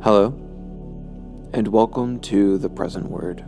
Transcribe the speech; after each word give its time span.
Hello, 0.00 0.26
and 1.52 1.66
welcome 1.66 2.20
to 2.20 2.56
the 2.56 2.68
present 2.68 3.10
word. 3.10 3.38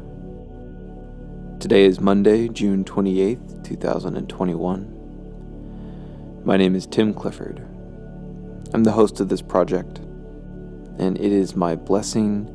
Today 1.61 1.85
is 1.85 2.01
Monday, 2.01 2.49
June 2.49 2.85
28th, 2.85 3.63
2021. 3.63 6.43
My 6.45 6.57
name 6.57 6.75
is 6.75 6.89
Tim 6.89 7.15
Clifford. 7.15 7.65
I'm 8.75 8.83
the 8.83 8.91
host 8.91 9.21
of 9.21 9.29
this 9.29 9.43
project, 9.43 9.99
and 10.99 11.17
it 11.21 11.31
is 11.31 11.55
my 11.55 11.77
blessing 11.77 12.49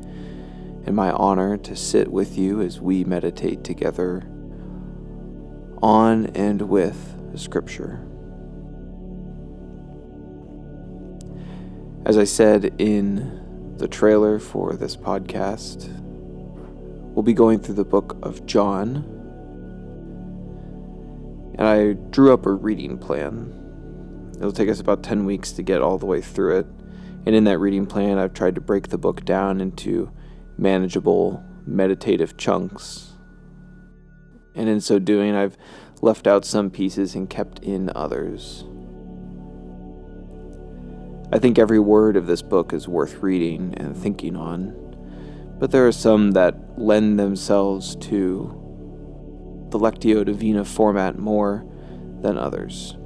and 0.84 0.94
my 0.94 1.10
honor 1.12 1.56
to 1.56 1.74
sit 1.74 2.12
with 2.12 2.36
you 2.36 2.60
as 2.60 2.78
we 2.78 3.02
meditate 3.02 3.64
together 3.64 4.24
on 5.80 6.26
and 6.34 6.60
with 6.60 7.14
Scripture. 7.34 8.06
As 12.04 12.18
I 12.18 12.24
said 12.24 12.74
in 12.78 13.45
the 13.78 13.88
trailer 13.88 14.38
for 14.38 14.72
this 14.74 14.96
podcast, 14.96 15.88
we'll 17.14 17.22
be 17.22 17.34
going 17.34 17.58
through 17.58 17.74
the 17.74 17.84
book 17.84 18.16
of 18.22 18.46
John. 18.46 19.04
And 21.58 21.66
I 21.66 21.92
drew 22.10 22.32
up 22.32 22.46
a 22.46 22.52
reading 22.52 22.98
plan. 22.98 24.32
It'll 24.36 24.52
take 24.52 24.68
us 24.68 24.80
about 24.80 25.02
10 25.02 25.24
weeks 25.24 25.52
to 25.52 25.62
get 25.62 25.82
all 25.82 25.98
the 25.98 26.06
way 26.06 26.20
through 26.20 26.58
it. 26.58 26.66
And 27.26 27.34
in 27.34 27.44
that 27.44 27.58
reading 27.58 27.86
plan, 27.86 28.18
I've 28.18 28.34
tried 28.34 28.54
to 28.54 28.60
break 28.60 28.88
the 28.88 28.98
book 28.98 29.24
down 29.24 29.60
into 29.60 30.10
manageable, 30.56 31.44
meditative 31.66 32.36
chunks. 32.36 33.12
And 34.54 34.68
in 34.68 34.80
so 34.80 34.98
doing, 34.98 35.34
I've 35.34 35.58
left 36.00 36.26
out 36.26 36.44
some 36.44 36.70
pieces 36.70 37.14
and 37.14 37.28
kept 37.28 37.58
in 37.58 37.90
others. 37.94 38.64
I 41.32 41.40
think 41.40 41.58
every 41.58 41.80
word 41.80 42.16
of 42.16 42.28
this 42.28 42.40
book 42.40 42.72
is 42.72 42.86
worth 42.86 43.14
reading 43.14 43.74
and 43.76 43.96
thinking 43.96 44.36
on, 44.36 45.56
but 45.58 45.72
there 45.72 45.86
are 45.86 45.92
some 45.92 46.30
that 46.32 46.78
lend 46.78 47.18
themselves 47.18 47.96
to 47.96 49.66
the 49.70 49.78
Lectio 49.78 50.24
Divina 50.24 50.64
format 50.64 51.18
more 51.18 51.66
than 52.22 52.38
others. 52.38 52.96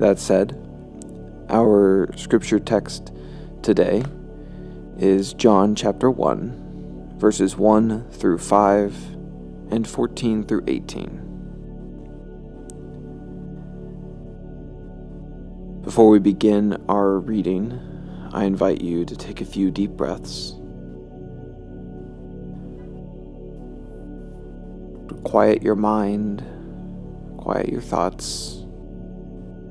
That 0.00 0.18
said, 0.18 0.60
our 1.48 2.10
scripture 2.16 2.58
text 2.58 3.12
today 3.62 4.02
is 4.98 5.34
John 5.34 5.76
chapter 5.76 6.10
1, 6.10 7.14
verses 7.16 7.56
1 7.56 8.10
through 8.10 8.38
5 8.38 8.96
and 9.70 9.86
14 9.86 10.42
through 10.42 10.64
18. 10.66 11.23
Before 15.84 16.08
we 16.08 16.18
begin 16.18 16.82
our 16.88 17.18
reading, 17.18 17.78
I 18.32 18.44
invite 18.44 18.80
you 18.80 19.04
to 19.04 19.14
take 19.14 19.42
a 19.42 19.44
few 19.44 19.70
deep 19.70 19.90
breaths. 19.90 20.54
Quiet 25.24 25.62
your 25.62 25.74
mind, 25.74 26.42
quiet 27.36 27.68
your 27.68 27.82
thoughts. 27.82 28.64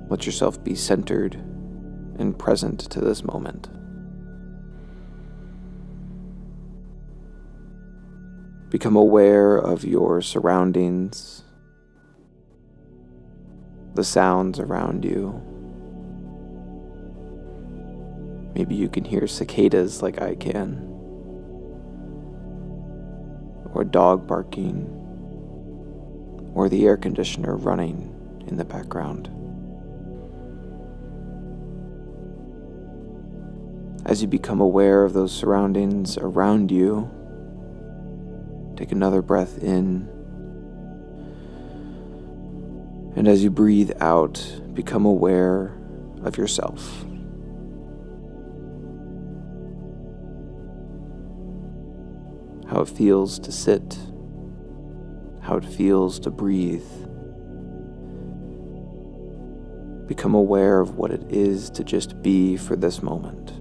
Let 0.09 0.27
yourself 0.27 0.63
be 0.63 0.75
centered 0.75 1.33
and 2.19 2.37
present 2.37 2.81
to 2.91 3.01
this 3.01 3.23
moment. 3.23 3.69
Become 8.69 8.95
aware 8.95 9.57
of 9.57 9.83
your 9.83 10.21
surroundings, 10.21 11.43
the 13.95 14.03
sounds 14.03 14.59
around 14.59 15.03
you. 15.03 15.52
Maybe 18.53 18.75
you 18.75 18.87
can 18.87 19.03
hear 19.03 19.25
cicadas 19.25 20.01
like 20.03 20.21
I 20.21 20.35
can, 20.35 20.77
or 23.73 23.83
dog 23.83 24.27
barking, 24.27 24.85
or 26.53 26.69
the 26.69 26.85
air 26.85 26.97
conditioner 26.97 27.55
running 27.55 28.13
in 28.47 28.57
the 28.57 28.65
background. 28.65 29.29
As 34.05 34.21
you 34.21 34.27
become 34.27 34.61
aware 34.61 35.03
of 35.03 35.13
those 35.13 35.31
surroundings 35.31 36.17
around 36.17 36.69
you, 36.71 37.09
take 38.75 38.91
another 38.91 39.21
breath 39.21 39.63
in. 39.63 40.09
And 43.15 43.27
as 43.27 43.43
you 43.43 43.49
breathe 43.49 43.91
out, 43.99 44.45
become 44.73 45.05
aware 45.05 45.75
of 46.23 46.37
yourself. 46.37 47.05
How 52.73 52.81
it 52.81 52.89
feels 52.89 53.37
to 53.37 53.51
sit, 53.51 53.99
how 55.43 55.57
it 55.57 55.63
feels 55.63 56.19
to 56.19 56.31
breathe. 56.31 56.81
Become 60.07 60.33
aware 60.33 60.79
of 60.79 60.95
what 60.95 61.11
it 61.11 61.23
is 61.29 61.69
to 61.69 61.83
just 61.83 62.19
be 62.23 62.57
for 62.57 62.75
this 62.75 63.03
moment. 63.03 63.51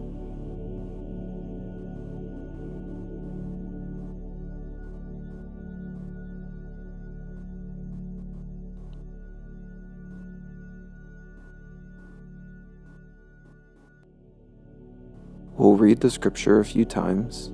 We'll 15.58 15.76
read 15.76 16.00
the 16.00 16.10
scripture 16.10 16.60
a 16.60 16.64
few 16.64 16.86
times 16.86 17.52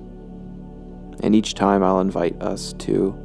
and 1.21 1.35
each 1.35 1.53
time 1.53 1.83
I'll 1.83 1.99
invite 1.99 2.41
us 2.41 2.73
to 2.79 3.17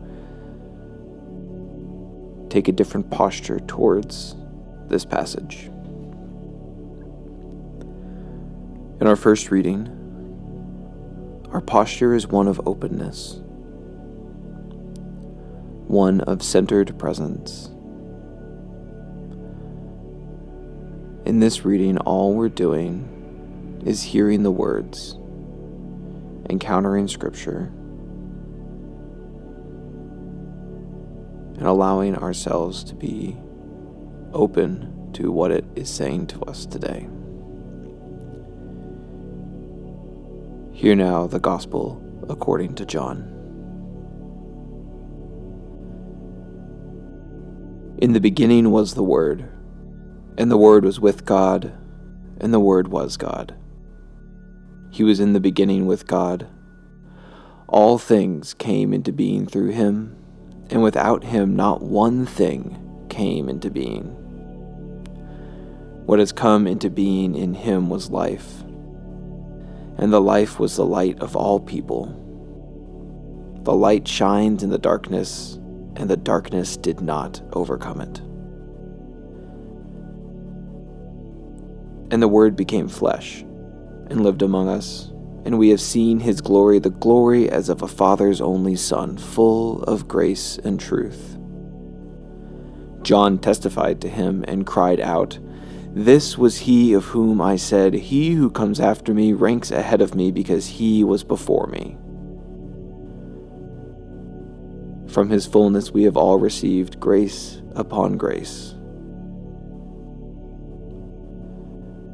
take 2.50 2.68
a 2.68 2.72
different 2.72 3.10
posture 3.10 3.60
towards 3.60 4.36
this 4.88 5.04
passage. 5.04 5.70
In 9.00 9.06
our 9.06 9.16
first 9.16 9.50
reading, 9.50 9.88
our 11.50 11.60
posture 11.60 12.14
is 12.14 12.26
one 12.26 12.48
of 12.48 12.60
openness, 12.66 13.40
one 15.88 16.20
of 16.22 16.42
centered 16.42 16.98
presence. 16.98 17.70
In 21.26 21.40
this 21.40 21.64
reading, 21.64 21.98
all 21.98 22.34
we're 22.34 22.48
doing 22.48 23.82
is 23.84 24.02
hearing 24.02 24.42
the 24.42 24.50
words, 24.50 25.16
encountering 26.50 27.08
Scripture 27.08 27.72
and 31.64 31.70
allowing 31.70 32.14
ourselves 32.16 32.84
to 32.84 32.94
be 32.94 33.34
open 34.34 35.08
to 35.14 35.32
what 35.32 35.50
it 35.50 35.64
is 35.74 35.88
saying 35.88 36.26
to 36.26 36.38
us 36.42 36.66
today. 36.66 37.08
Hear 40.74 40.94
now 40.94 41.26
the 41.26 41.40
Gospel 41.40 42.02
according 42.28 42.74
to 42.74 42.84
John. 42.84 43.30
In 47.96 48.12
the 48.12 48.20
beginning 48.20 48.70
was 48.70 48.92
the 48.92 49.02
Word, 49.02 49.48
and 50.36 50.50
the 50.50 50.58
Word 50.58 50.84
was 50.84 51.00
with 51.00 51.24
God, 51.24 51.72
and 52.42 52.52
the 52.52 52.60
Word 52.60 52.88
was 52.88 53.16
God. 53.16 53.54
He 54.90 55.02
was 55.02 55.18
in 55.18 55.32
the 55.32 55.40
beginning 55.40 55.86
with 55.86 56.06
God. 56.06 56.46
All 57.68 57.96
things 57.96 58.52
came 58.52 58.92
into 58.92 59.12
being 59.12 59.46
through 59.46 59.70
him 59.70 60.18
and 60.70 60.82
without 60.82 61.24
him 61.24 61.54
not 61.56 61.82
one 61.82 62.26
thing 62.26 63.06
came 63.08 63.48
into 63.48 63.70
being. 63.70 64.04
What 66.06 66.18
has 66.18 66.32
come 66.32 66.66
into 66.66 66.90
being 66.90 67.34
in 67.34 67.54
him 67.54 67.88
was 67.88 68.10
life, 68.10 68.62
and 69.96 70.12
the 70.12 70.20
life 70.20 70.58
was 70.58 70.76
the 70.76 70.84
light 70.84 71.18
of 71.20 71.36
all 71.36 71.60
people. 71.60 72.20
The 73.62 73.72
light 73.72 74.06
shines 74.06 74.62
in 74.62 74.70
the 74.70 74.78
darkness, 74.78 75.54
and 75.96 76.10
the 76.10 76.16
darkness 76.16 76.76
did 76.76 77.00
not 77.00 77.40
overcome 77.52 78.00
it. 78.02 78.20
And 82.12 82.22
the 82.22 82.28
Word 82.28 82.54
became 82.54 82.88
flesh 82.88 83.40
and 84.10 84.22
lived 84.22 84.42
among 84.42 84.68
us 84.68 85.13
and 85.44 85.58
we 85.58 85.68
have 85.68 85.80
seen 85.80 86.20
his 86.20 86.40
glory, 86.40 86.78
the 86.78 86.90
glory 86.90 87.50
as 87.50 87.68
of 87.68 87.82
a 87.82 87.88
Father's 87.88 88.40
only 88.40 88.76
Son, 88.76 89.16
full 89.16 89.82
of 89.82 90.08
grace 90.08 90.58
and 90.64 90.80
truth. 90.80 91.36
John 93.02 93.38
testified 93.38 94.00
to 94.00 94.08
him 94.08 94.44
and 94.48 94.66
cried 94.66 95.00
out, 95.00 95.38
This 95.92 96.38
was 96.38 96.60
he 96.60 96.94
of 96.94 97.04
whom 97.04 97.40
I 97.40 97.56
said, 97.56 97.92
He 97.92 98.32
who 98.32 98.50
comes 98.50 98.80
after 98.80 99.12
me 99.12 99.34
ranks 99.34 99.70
ahead 99.70 100.00
of 100.00 100.14
me 100.14 100.32
because 100.32 100.66
he 100.66 101.04
was 101.04 101.22
before 101.22 101.66
me. 101.66 101.98
From 105.12 105.28
his 105.28 105.46
fullness 105.46 105.92
we 105.92 106.04
have 106.04 106.16
all 106.16 106.38
received 106.38 106.98
grace 106.98 107.60
upon 107.76 108.16
grace. 108.16 108.74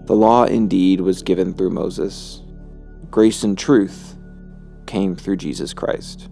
The 0.07 0.17
law 0.17 0.45
indeed 0.45 1.01
was 1.01 1.23
given 1.23 1.55
through 1.55 1.71
Moses, 1.71 2.43
grace 3.11 3.43
and 3.43 3.59
truth 3.59 4.17
came 4.87 5.17
through 5.17 5.37
Jesus 5.37 5.75
Christ. 5.75 6.29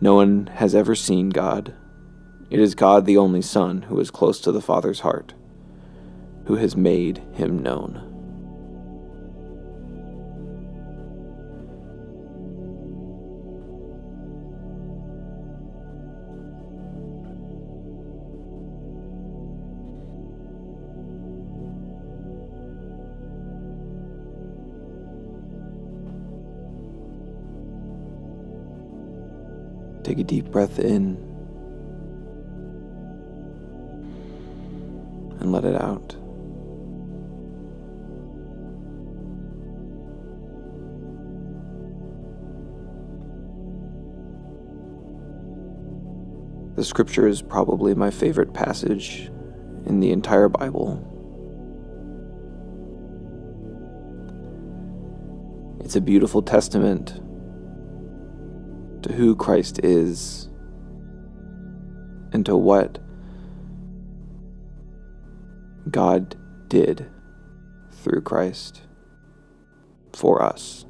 No 0.00 0.14
one 0.14 0.48
has 0.54 0.74
ever 0.74 0.94
seen 0.94 1.30
God. 1.30 1.74
It 2.50 2.60
is 2.60 2.74
God, 2.74 3.06
the 3.06 3.16
only 3.16 3.40
Son, 3.40 3.82
who 3.82 3.98
is 3.98 4.10
close 4.10 4.40
to 4.40 4.52
the 4.52 4.60
Father's 4.60 5.00
heart, 5.00 5.32
who 6.46 6.56
has 6.56 6.76
made 6.76 7.22
him 7.32 7.58
known. 7.58 8.11
Take 30.04 30.18
a 30.18 30.24
deep 30.24 30.50
breath 30.50 30.78
in 30.78 31.16
and 35.40 35.52
let 35.52 35.64
it 35.64 35.80
out. 35.80 36.16
The 46.74 46.84
scripture 46.84 47.28
is 47.28 47.42
probably 47.42 47.94
my 47.94 48.10
favorite 48.10 48.54
passage 48.54 49.30
in 49.86 50.00
the 50.00 50.10
entire 50.10 50.48
Bible. 50.48 51.08
It's 55.84 55.96
a 55.96 56.00
beautiful 56.00 56.42
testament 56.42 57.20
to 59.02 59.12
who 59.12 59.34
Christ 59.34 59.80
is 59.84 60.48
and 62.32 62.46
to 62.46 62.56
what 62.56 62.98
God 65.90 66.36
did 66.68 67.06
through 67.90 68.22
Christ 68.22 68.82
for 70.12 70.42
us. 70.42 70.86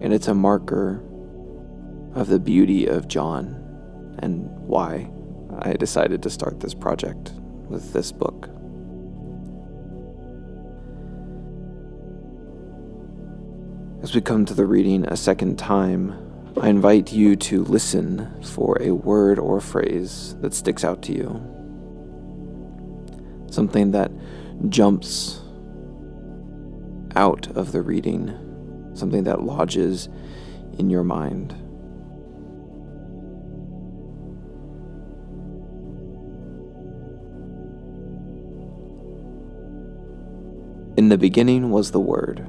And 0.00 0.14
it's 0.14 0.28
a 0.28 0.34
marker 0.34 1.02
of 2.14 2.28
the 2.28 2.38
beauty 2.38 2.86
of 2.86 3.08
John 3.08 3.64
and 4.20 4.48
why 4.60 5.10
I 5.58 5.72
decided 5.72 6.22
to 6.22 6.30
start 6.30 6.60
this 6.60 6.74
project 6.74 7.32
with 7.68 7.92
this 7.92 8.12
book. 8.12 8.48
As 14.00 14.14
we 14.14 14.20
come 14.20 14.44
to 14.44 14.54
the 14.54 14.64
reading 14.64 15.04
a 15.06 15.16
second 15.16 15.58
time, 15.58 16.14
I 16.60 16.68
invite 16.68 17.12
you 17.12 17.34
to 17.34 17.64
listen 17.64 18.42
for 18.44 18.80
a 18.80 18.92
word 18.92 19.40
or 19.40 19.60
phrase 19.60 20.36
that 20.40 20.54
sticks 20.54 20.84
out 20.84 21.02
to 21.02 21.12
you. 21.12 21.42
Something 23.50 23.90
that 23.90 24.12
jumps 24.68 25.40
out 27.16 27.48
of 27.56 27.72
the 27.72 27.82
reading, 27.82 28.92
something 28.94 29.24
that 29.24 29.42
lodges 29.42 30.08
in 30.78 30.90
your 30.90 31.02
mind. 31.02 31.52
In 40.96 41.08
the 41.08 41.18
beginning 41.18 41.70
was 41.70 41.90
the 41.90 42.00
Word 42.00 42.46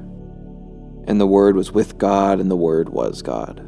and 1.10 1.20
the 1.20 1.26
Word 1.26 1.56
was 1.56 1.72
with 1.72 1.98
God, 1.98 2.40
and 2.40 2.52
the 2.52 2.56
Word 2.56 2.90
was 2.90 3.24
God. 3.24 3.68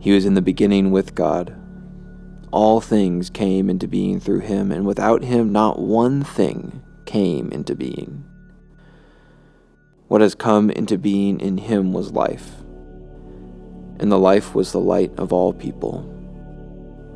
He 0.00 0.10
was 0.10 0.26
in 0.26 0.34
the 0.34 0.42
beginning 0.42 0.90
with 0.90 1.14
God. 1.14 1.54
All 2.50 2.80
things 2.80 3.30
came 3.30 3.70
into 3.70 3.86
being 3.86 4.18
through 4.18 4.40
him, 4.40 4.72
and 4.72 4.84
without 4.84 5.22
him, 5.22 5.52
not 5.52 5.78
one 5.78 6.24
thing 6.24 6.82
came 7.06 7.52
into 7.52 7.76
being. 7.76 8.24
What 10.08 10.20
has 10.20 10.34
come 10.34 10.70
into 10.70 10.98
being 10.98 11.38
in 11.38 11.56
him 11.56 11.92
was 11.92 12.10
life, 12.10 12.50
and 14.00 14.10
the 14.10 14.18
life 14.18 14.56
was 14.56 14.72
the 14.72 14.80
light 14.80 15.12
of 15.16 15.32
all 15.32 15.52
people. 15.52 16.08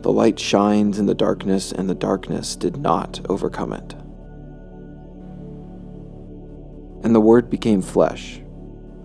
The 0.03 0.13
light 0.13 0.39
shines 0.39 1.01
in 1.01 1.07
the 1.07 1.15
darkness, 1.15 1.73
and 1.73 1.91
the 1.91 1.95
darkness 1.97 2.55
did 2.55 2.77
not 2.77 3.19
overcome 3.29 3.73
it. 3.73 3.95
And 7.05 7.17
the 7.17 7.21
Word 7.21 7.51
became 7.51 7.83
flesh 7.83 8.43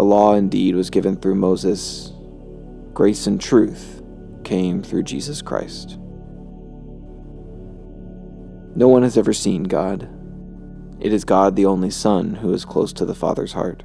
The 0.00 0.06
law 0.06 0.32
indeed 0.32 0.76
was 0.76 0.88
given 0.88 1.16
through 1.16 1.34
Moses, 1.34 2.14
grace 2.94 3.26
and 3.26 3.38
truth 3.38 4.02
came 4.44 4.82
through 4.82 5.02
Jesus 5.02 5.42
Christ. 5.42 5.98
No 8.74 8.88
one 8.88 9.02
has 9.02 9.18
ever 9.18 9.34
seen 9.34 9.64
God. 9.64 10.08
It 11.00 11.12
is 11.12 11.26
God, 11.26 11.54
the 11.54 11.66
only 11.66 11.90
Son, 11.90 12.36
who 12.36 12.50
is 12.54 12.64
close 12.64 12.94
to 12.94 13.04
the 13.04 13.14
Father's 13.14 13.52
heart, 13.52 13.82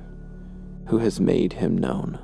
who 0.87 0.99
has 0.99 1.19
made 1.19 1.51
him 1.51 1.77
known. 1.77 2.17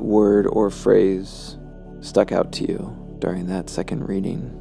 Word 0.00 0.46
or 0.46 0.70
phrase 0.70 1.58
stuck 2.00 2.32
out 2.32 2.52
to 2.54 2.64
you 2.64 3.16
during 3.20 3.46
that 3.46 3.68
second 3.68 4.08
reading? 4.08 4.56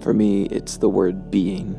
For 0.00 0.12
me, 0.12 0.44
it's 0.46 0.78
the 0.78 0.88
word 0.88 1.30
being. 1.30 1.76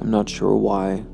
I'm 0.00 0.10
not 0.10 0.28
sure 0.28 0.56
why. 0.56 1.04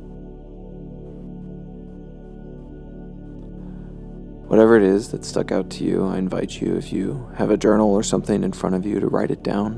Whatever 4.58 4.76
it 4.76 4.82
is 4.82 5.10
that 5.10 5.24
stuck 5.24 5.52
out 5.52 5.70
to 5.70 5.84
you, 5.84 6.04
I 6.04 6.18
invite 6.18 6.60
you, 6.60 6.74
if 6.74 6.92
you 6.92 7.30
have 7.36 7.50
a 7.50 7.56
journal 7.56 7.92
or 7.92 8.02
something 8.02 8.42
in 8.42 8.50
front 8.50 8.74
of 8.74 8.84
you, 8.84 8.98
to 8.98 9.06
write 9.06 9.30
it 9.30 9.44
down. 9.44 9.74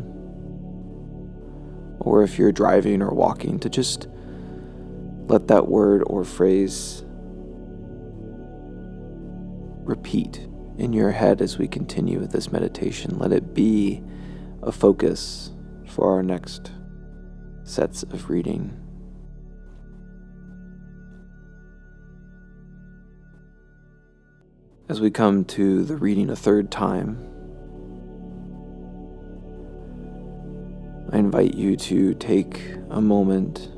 Or 1.99 2.23
if 2.23 2.39
you're 2.39 2.51
driving 2.51 3.03
or 3.03 3.11
walking, 3.11 3.59
to 3.59 3.69
just 3.69 4.09
let 5.27 5.49
that 5.49 5.69
word 5.69 6.03
or 6.07 6.25
phrase 6.25 7.05
repeat 9.85 10.49
in 10.79 10.95
your 10.95 11.11
head 11.11 11.43
as 11.43 11.59
we 11.59 11.69
continue 11.69 12.19
with 12.19 12.33
this 12.33 12.51
meditation. 12.51 13.19
Let 13.19 13.33
it 13.33 13.53
be 13.53 14.03
a 14.63 14.73
focus 14.73 15.51
for 15.89 16.11
our 16.11 16.23
next 16.23 16.73
sets 17.65 18.03
of 18.03 18.31
reading. 18.31 18.75
As 24.91 25.01
we 25.01 25.09
come 25.09 25.45
to 25.45 25.85
the 25.85 25.95
reading 25.95 26.31
a 26.31 26.35
third 26.35 26.73
time, 26.73 27.17
I 31.13 31.19
invite 31.19 31.55
you 31.55 31.77
to 31.77 32.15
take 32.15 32.61
a 32.91 33.01
moment 33.01 33.69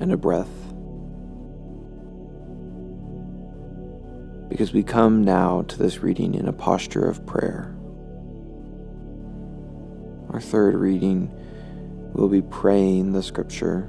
and 0.00 0.10
a 0.10 0.16
breath. 0.16 0.50
Because 4.48 4.72
we 4.72 4.82
come 4.82 5.22
now 5.22 5.62
to 5.62 5.78
this 5.78 5.98
reading 5.98 6.34
in 6.34 6.48
a 6.48 6.52
posture 6.52 7.04
of 7.04 7.24
prayer. 7.24 7.76
Our 10.30 10.40
third 10.40 10.74
reading 10.74 11.32
we'll 12.12 12.26
be 12.26 12.42
praying 12.42 13.12
the 13.12 13.22
scripture. 13.22 13.88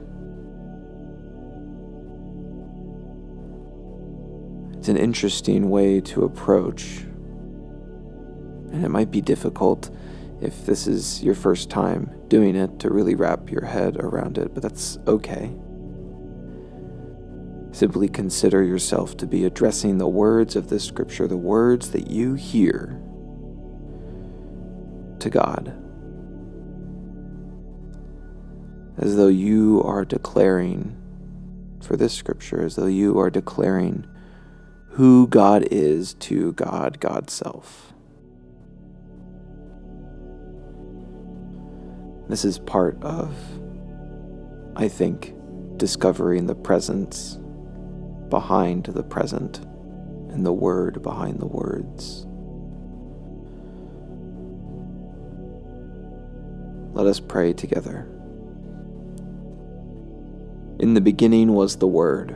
It's 4.86 4.89
an 4.92 4.98
interesting 4.98 5.72
way 5.72 6.00
to 6.01 6.25
approach, 6.25 7.00
and 8.72 8.86
it 8.86 8.89
might 8.89 9.10
be 9.10 9.20
difficult 9.20 9.89
if 10.42 10.68
this 10.68 10.86
is 10.86 11.24
your 11.24 11.34
first 11.34 11.72
time 11.72 12.12
doing 12.27 12.56
it 12.56 12.77
to 12.82 12.92
really 12.92 13.15
wrap 13.15 13.50
your 13.50 13.65
head 13.65 13.98
around 13.98 14.38
it, 14.38 14.54
but 14.54 14.62
that's 14.62 15.00
okay. 15.08 15.51
Simply 17.72 18.08
consider 18.08 18.62
yourself 18.62 19.18
to 19.18 19.25
be 19.25 19.46
addressing 19.46 19.98
the 19.98 20.08
words 20.08 20.56
of 20.56 20.70
this 20.70 20.86
scripture, 20.86 21.27
the 21.27 21.36
words 21.36 21.89
that 21.89 22.12
you 22.12 22.36
hear 22.36 23.01
to 25.18 25.32
God. 25.32 25.74
As 29.00 29.15
though 29.15 29.30
you 29.30 29.82
are 29.84 30.06
declaring, 30.06 30.96
for 31.82 31.98
this 31.98 32.13
scripture, 32.13 32.63
as 32.63 32.75
though 32.75 32.86
you 32.86 33.18
are 33.18 33.32
declaring 33.32 34.06
who 34.96 35.28
God 35.28 35.68
is 35.72 36.14
to 36.16 36.54
God, 36.54 37.02
God's 37.02 37.34
self. 37.34 37.94
This 42.30 42.46
is 42.46 42.60
part 42.60 42.98
of, 43.04 43.36
I 44.78 44.88
think, 44.88 45.34
discovering 45.75 46.48
the 46.48 46.56
presence 46.56 47.38
behind 48.30 48.86
the 48.86 49.04
present 49.04 49.58
and 50.30 50.46
the 50.46 50.54
word 50.54 51.02
behind 51.02 51.42
the 51.42 51.46
words. 51.46 52.25
Let 56.94 57.06
us 57.06 57.20
pray 57.20 57.52
together. 57.52 58.08
In 60.80 60.94
the 60.94 61.02
beginning 61.02 61.54
was 61.54 61.75
the 61.75 61.88
Word, 61.88 62.36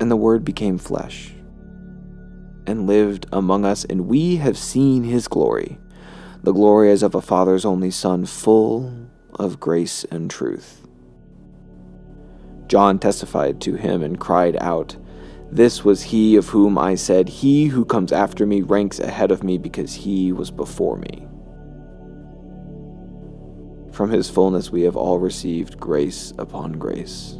And 0.00 0.10
the 0.10 0.16
Word 0.16 0.44
became 0.44 0.78
flesh 0.78 1.32
and 2.66 2.86
lived 2.86 3.26
among 3.32 3.64
us, 3.64 3.84
and 3.84 4.08
we 4.08 4.36
have 4.36 4.56
seen 4.56 5.04
his 5.04 5.28
glory, 5.28 5.78
the 6.42 6.52
glory 6.52 6.90
as 6.90 7.02
of 7.02 7.14
a 7.14 7.20
Father's 7.20 7.64
only 7.64 7.90
Son, 7.90 8.24
full 8.24 8.92
of 9.34 9.60
grace 9.60 10.04
and 10.10 10.30
truth. 10.30 10.86
John 12.66 12.98
testified 12.98 13.60
to 13.62 13.74
him 13.74 14.02
and 14.02 14.18
cried 14.18 14.56
out, 14.60 14.96
this 15.54 15.84
was 15.84 16.02
he 16.02 16.34
of 16.34 16.48
whom 16.48 16.76
I 16.76 16.96
said, 16.96 17.28
He 17.28 17.66
who 17.66 17.84
comes 17.84 18.10
after 18.10 18.44
me 18.44 18.62
ranks 18.62 18.98
ahead 18.98 19.30
of 19.30 19.44
me 19.44 19.56
because 19.56 19.94
he 19.94 20.32
was 20.32 20.50
before 20.50 20.96
me. 20.96 21.28
From 23.92 24.10
his 24.10 24.28
fullness 24.28 24.72
we 24.72 24.82
have 24.82 24.96
all 24.96 25.20
received 25.20 25.78
grace 25.78 26.32
upon 26.38 26.72
grace. 26.72 27.36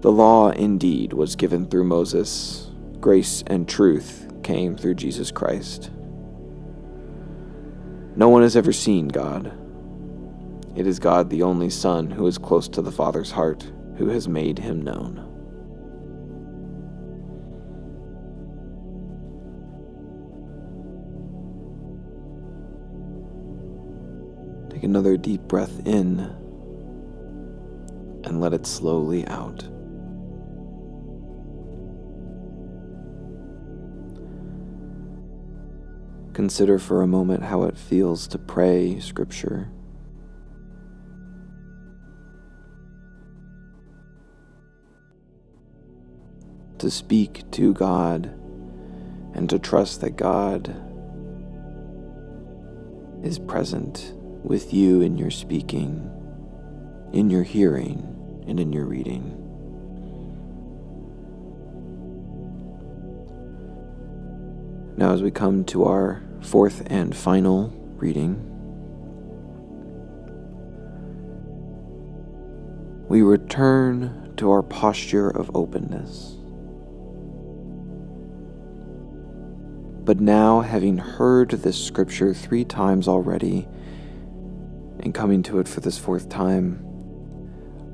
The 0.00 0.10
law 0.10 0.48
indeed 0.50 1.12
was 1.12 1.36
given 1.36 1.66
through 1.66 1.84
Moses, 1.84 2.70
grace 3.00 3.44
and 3.46 3.68
truth 3.68 4.32
came 4.42 4.74
through 4.74 4.94
Jesus 4.94 5.30
Christ. 5.30 5.90
No 8.16 8.30
one 8.30 8.40
has 8.40 8.56
ever 8.56 8.72
seen 8.72 9.08
God. 9.08 9.52
It 10.74 10.86
is 10.86 10.98
God, 10.98 11.28
the 11.28 11.42
only 11.42 11.68
Son, 11.68 12.10
who 12.10 12.26
is 12.26 12.38
close 12.38 12.66
to 12.68 12.80
the 12.80 12.90
Father's 12.90 13.30
heart 13.30 13.70
who 13.98 14.08
has 14.08 14.26
made 14.26 14.58
him 14.58 14.80
known. 14.80 15.26
Take 24.70 24.84
another 24.84 25.18
deep 25.18 25.42
breath 25.42 25.86
in 25.86 26.20
and 28.24 28.40
let 28.40 28.54
it 28.54 28.66
slowly 28.66 29.26
out. 29.26 29.68
Consider 36.32 36.78
for 36.78 37.02
a 37.02 37.06
moment 37.06 37.42
how 37.42 37.64
it 37.64 37.76
feels 37.76 38.26
to 38.28 38.38
pray 38.38 38.98
Scripture. 39.00 39.70
to 46.80 46.90
speak 46.90 47.48
to 47.50 47.74
God 47.74 48.26
and 49.34 49.48
to 49.50 49.58
trust 49.58 50.00
that 50.00 50.16
God 50.16 50.74
is 53.22 53.38
present 53.38 54.14
with 54.42 54.72
you 54.72 55.02
in 55.02 55.18
your 55.18 55.30
speaking, 55.30 56.10
in 57.12 57.28
your 57.28 57.42
hearing, 57.42 58.42
and 58.46 58.58
in 58.58 58.72
your 58.72 58.86
reading. 58.86 59.39
Now, 65.00 65.14
as 65.14 65.22
we 65.22 65.30
come 65.30 65.64
to 65.64 65.84
our 65.84 66.22
fourth 66.42 66.82
and 66.88 67.16
final 67.16 67.70
reading, 67.96 68.36
we 73.08 73.22
return 73.22 74.34
to 74.36 74.50
our 74.50 74.62
posture 74.62 75.30
of 75.30 75.56
openness. 75.56 76.36
But 80.04 80.20
now, 80.20 80.60
having 80.60 80.98
heard 80.98 81.48
this 81.48 81.82
scripture 81.82 82.34
three 82.34 82.66
times 82.66 83.08
already, 83.08 83.66
and 84.98 85.14
coming 85.14 85.42
to 85.44 85.60
it 85.60 85.66
for 85.66 85.80
this 85.80 85.96
fourth 85.96 86.28
time, 86.28 86.84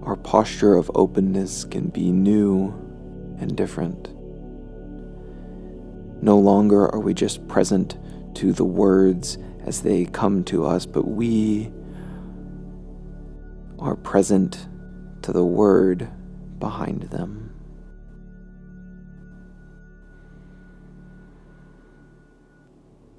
our 0.02 0.16
posture 0.16 0.74
of 0.74 0.90
openness 0.96 1.64
can 1.64 1.86
be 1.86 2.10
new 2.10 2.70
and 3.38 3.56
different. 3.56 4.15
No 6.20 6.38
longer 6.38 6.92
are 6.92 7.00
we 7.00 7.14
just 7.14 7.46
present 7.48 7.98
to 8.36 8.52
the 8.52 8.64
words 8.64 9.38
as 9.64 9.82
they 9.82 10.04
come 10.06 10.44
to 10.44 10.64
us, 10.64 10.86
but 10.86 11.06
we 11.06 11.70
are 13.78 13.96
present 13.96 14.68
to 15.22 15.32
the 15.32 15.44
word 15.44 16.08
behind 16.58 17.02
them. 17.04 17.52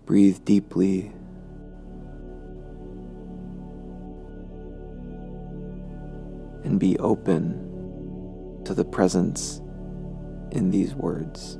Breathe 0.05 0.43
deeply. 0.45 1.11
And 6.63 6.79
be 6.79 6.97
open 6.99 8.61
to 8.65 8.73
the 8.73 8.85
presence 8.85 9.61
in 10.51 10.71
these 10.71 10.95
words. 10.95 11.59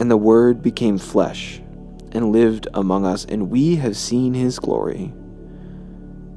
And 0.00 0.10
the 0.10 0.16
Word 0.16 0.62
became 0.62 0.98
flesh 0.98 1.60
and 2.12 2.32
lived 2.32 2.66
among 2.74 3.06
us, 3.06 3.24
and 3.26 3.50
we 3.50 3.76
have 3.76 3.96
seen 3.96 4.34
his 4.34 4.58
glory 4.58 5.12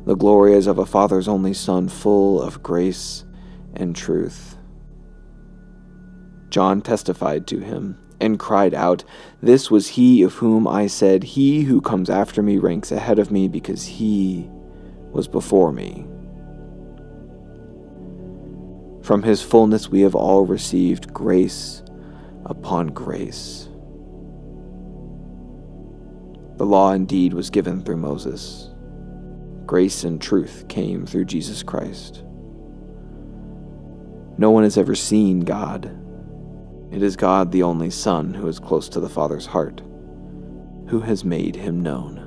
the 0.06 0.16
glory 0.16 0.54
as 0.56 0.68
of 0.68 0.78
a 0.78 0.86
Father's 0.86 1.28
only 1.28 1.54
Son, 1.54 1.88
full 1.88 2.42
of 2.42 2.62
grace 2.62 3.24
and 3.74 3.96
truth. 3.96 4.58
John 6.50 6.82
testified 6.82 7.48
to 7.48 7.60
him 7.60 7.98
and 8.20 8.40
cried 8.40 8.74
out, 8.74 9.04
This 9.42 9.72
was 9.72 9.90
he 9.90 10.22
of 10.24 10.36
whom 10.36 10.68
I 10.68 10.88
said, 10.88 11.24
He 11.24 11.64
who 11.64 11.82
comes 11.82 12.10
after 12.10 12.44
me 12.44 12.58
ranks 12.58 12.92
ahead 12.92 13.18
of 13.18 13.32
me 13.32 13.48
because 13.48 13.86
he 13.86 14.50
was 15.12 15.28
before 15.28 15.72
me. 15.72 16.06
From 19.02 19.24
his 19.24 19.42
fullness 19.42 19.90
we 19.90 20.02
have 20.02 20.16
all 20.16 20.46
received 20.46 21.14
grace 21.14 21.83
upon 22.46 22.88
grace. 22.88 23.70
The 26.58 26.66
law 26.66 26.92
indeed 26.92 27.34
was 27.34 27.50
given 27.50 27.82
through 27.84 27.98
Moses. 27.98 28.70
Grace 29.66 30.04
and 30.04 30.22
truth 30.22 30.66
came 30.70 31.06
through 31.06 31.26
Jesus 31.26 31.64
Christ. 31.64 32.24
No 34.38 34.52
one 34.52 34.64
has 34.64 34.78
ever 34.78 34.96
seen 34.96 35.42
God. 35.42 36.00
It 36.92 37.02
is 37.02 37.16
God, 37.16 37.52
the 37.52 37.64
only 37.64 37.90
Son, 37.90 38.34
who 38.34 38.48
is 38.48 38.60
close 38.60 38.88
to 38.90 39.00
the 39.00 39.10
Father's 39.10 39.48
heart, 39.48 39.82
who 40.88 41.00
has 41.00 41.24
made 41.24 41.56
him 41.56 41.82
known. 41.82 42.23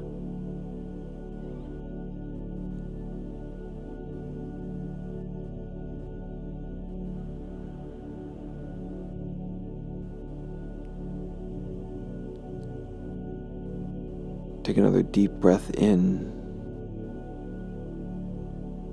Take 14.66 14.78
another 14.78 15.04
deep 15.04 15.30
breath 15.30 15.70
in 15.75 16.26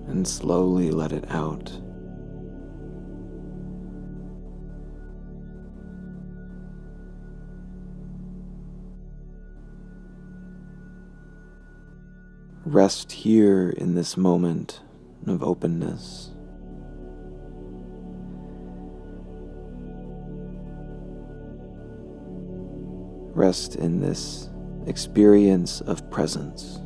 and 0.08 0.28
slowly 0.28 0.92
let 0.92 1.12
it 1.12 1.26
out. 1.32 1.72
Rest 12.66 13.12
here 13.12 13.72
in 13.72 13.96
this 13.96 14.16
moment 14.16 14.82
of 15.26 15.42
openness. 15.42 16.30
Rest 23.34 23.76
in 23.76 24.02
this 24.02 24.52
experience 24.88 25.82
of 25.82 26.10
presence. 26.10 26.80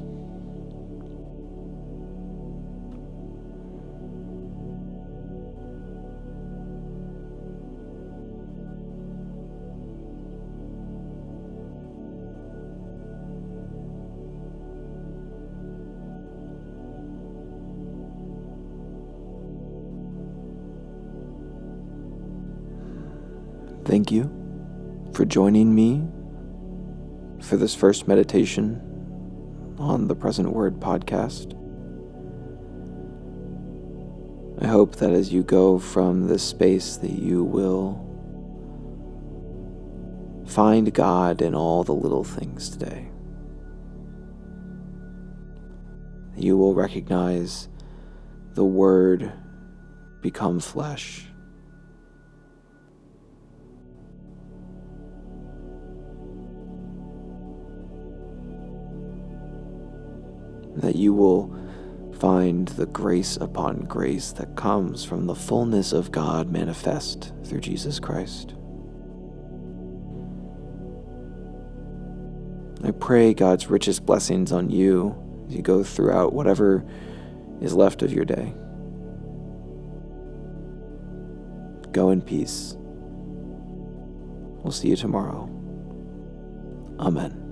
Thank 23.86 24.12
you 24.12 24.30
for 25.13 25.24
joining 25.24 25.74
me 25.74 26.07
for 27.48 27.56
this 27.56 27.74
first 27.74 28.10
meditation 28.10 28.82
on 29.80 30.10
the 30.10 30.15
Present 30.15 30.52
Word 30.52 30.82
podcast. 30.82 31.54
I 34.62 34.67
hope 34.67 34.98
that 34.98 35.12
as 35.12 35.32
you 35.32 35.43
go 35.43 35.80
from 35.80 36.28
this 36.28 36.43
space 36.43 36.98
that 36.98 37.12
you 37.12 37.45
will 37.45 38.04
find 40.45 40.93
God 40.93 41.41
in 41.41 41.56
all 41.56 41.86
the 41.86 41.93
little 41.93 42.26
things 42.26 42.69
today. 42.69 43.08
You 46.36 46.58
will 46.58 46.74
recognize 46.74 47.69
the 48.56 48.65
Word 48.65 49.32
become 50.21 50.60
flesh 50.60 51.27
that 60.82 60.96
you 60.96 61.13
will 61.13 61.56
find 62.20 62.68
the 62.70 62.86
grace 62.88 63.38
upon 63.38 63.82
grace 63.82 64.32
that 64.32 64.56
comes 64.56 65.04
from 65.06 65.28
the 65.28 65.36
fullness 65.36 65.94
of 65.94 66.12
God 66.12 66.50
manifest 66.50 67.34
through 67.44 67.62
Jesus 67.62 68.00
Christ. 68.00 68.56
I 72.84 72.92
pray 72.92 73.34
God's 73.34 73.70
richest 73.70 74.06
blessings 74.06 74.52
on 74.52 74.70
you 74.70 75.16
as 75.48 75.56
you 75.56 75.62
go 75.62 75.84
throughout 75.84 76.34
whatever 76.34 76.86
is 77.62 77.74
left 77.74 78.02
of 78.02 78.13
your 78.13 78.26
day. 78.26 78.54
Go 81.92 82.12
in 82.12 82.22
peace. 82.22 82.76
We'll 84.63 84.72
see 84.72 84.90
you 84.90 84.96
tomorrow. 84.96 85.50
Amen. 87.00 87.46